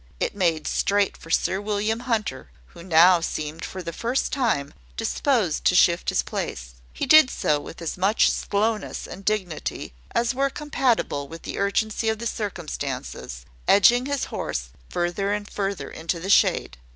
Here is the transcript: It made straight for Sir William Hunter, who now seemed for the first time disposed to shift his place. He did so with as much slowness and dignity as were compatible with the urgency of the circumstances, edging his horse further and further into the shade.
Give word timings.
It 0.19 0.33
made 0.35 0.65
straight 0.65 1.15
for 1.15 1.29
Sir 1.29 1.61
William 1.61 1.99
Hunter, 1.99 2.49
who 2.73 2.81
now 2.81 3.19
seemed 3.19 3.63
for 3.63 3.83
the 3.83 3.93
first 3.93 4.33
time 4.33 4.73
disposed 4.97 5.63
to 5.65 5.75
shift 5.75 6.09
his 6.09 6.23
place. 6.23 6.73
He 6.91 7.05
did 7.05 7.29
so 7.29 7.59
with 7.59 7.83
as 7.83 7.99
much 7.99 8.31
slowness 8.31 9.05
and 9.05 9.23
dignity 9.23 9.93
as 10.09 10.33
were 10.33 10.49
compatible 10.49 11.27
with 11.27 11.43
the 11.43 11.59
urgency 11.59 12.09
of 12.09 12.17
the 12.17 12.25
circumstances, 12.25 13.45
edging 13.67 14.07
his 14.07 14.23
horse 14.33 14.69
further 14.89 15.33
and 15.33 15.47
further 15.47 15.91
into 15.91 16.19
the 16.19 16.31
shade. 16.31 16.77